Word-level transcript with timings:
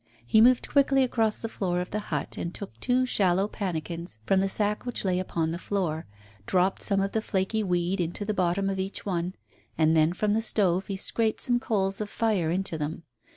He 0.25 0.41
moved 0.41 0.67
quickly 0.67 1.03
across 1.03 1.37
the 1.37 1.47
floor 1.47 1.79
of 1.79 1.91
the 1.91 1.99
hut 2.09 2.35
and 2.35 2.51
took 2.51 2.73
two 2.79 3.05
shallow 3.05 3.47
pannikins 3.47 4.17
from 4.25 4.39
the 4.39 4.49
sack 4.49 4.83
which 4.83 5.05
lay 5.05 5.19
upon 5.19 5.51
the 5.51 5.59
floor, 5.59 6.07
dropped 6.47 6.81
some 6.81 7.01
of 7.01 7.11
the 7.11 7.21
flaky 7.21 7.61
weed 7.61 8.01
into 8.01 8.25
the 8.25 8.33
bottom 8.33 8.67
of 8.67 8.79
each 8.79 9.05
one, 9.05 9.35
and 9.77 9.95
then 9.95 10.11
from 10.11 10.33
the 10.33 10.41
stove 10.41 10.87
he 10.87 10.95
scraped 10.95 11.43
some 11.43 11.59
coals 11.59 12.01
of 12.01 12.09
fire 12.09 12.49
into 12.49 12.79
them. 12.79 13.03